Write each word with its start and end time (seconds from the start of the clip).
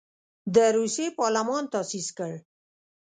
د 0.55 0.57
روسیې 0.77 1.07
پارلمان 1.19 1.63
تاسیس 1.73 2.07
کړ. 2.17 2.31